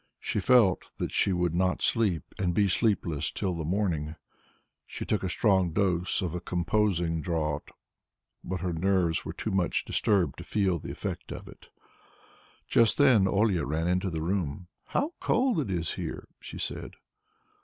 She 0.19 0.39
felt 0.39 0.87
that 0.97 1.11
she 1.11 1.31
would 1.31 1.53
not 1.53 1.83
sleep 1.83 2.23
and 2.39 2.55
be 2.55 2.67
sleepless 2.67 3.29
till 3.29 3.53
the 3.53 3.63
morning. 3.63 4.15
She 4.87 5.05
took 5.05 5.21
a 5.21 5.29
strong 5.29 5.73
dose 5.73 6.23
of 6.23 6.33
a 6.33 6.41
composing 6.41 7.21
draught, 7.21 7.69
but 8.43 8.61
her 8.61 8.73
nerves 8.73 9.25
were 9.25 9.31
too 9.33 9.51
much 9.51 9.85
disturbed 9.85 10.39
to 10.39 10.43
feel 10.43 10.79
the 10.79 10.91
effect 10.91 11.31
of 11.31 11.47
it. 11.47 11.69
Just 12.67 12.97
then 12.97 13.27
Olia 13.27 13.63
ran 13.63 13.87
into 13.87 14.09
her 14.09 14.19
room. 14.19 14.69
"How 14.87 15.13
cold 15.19 15.59
it 15.59 15.69
is 15.69 15.91
here," 15.93 16.27
she 16.39 16.57
said. 16.57 16.95